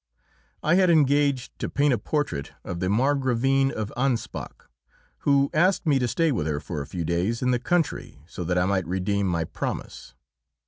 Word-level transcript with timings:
I 0.63 0.73
had 0.73 0.89
engaged 0.89 1.59
to 1.59 1.69
paint 1.69 1.93
a 1.93 1.97
portrait 1.99 2.53
of 2.63 2.79
the 2.79 2.89
Margravine 2.89 3.69
of 3.69 3.93
Anspach, 3.95 4.67
who 5.19 5.51
asked 5.53 5.85
me 5.85 5.99
to 5.99 6.07
stay 6.07 6.31
with 6.31 6.47
her 6.47 6.59
for 6.59 6.81
a 6.81 6.87
few 6.87 7.05
days 7.05 7.43
in 7.43 7.51
the 7.51 7.59
country 7.59 8.23
so 8.27 8.43
that 8.45 8.57
I 8.57 8.65
might 8.65 8.87
redeem 8.87 9.27
my 9.27 9.43
promise. 9.43 10.15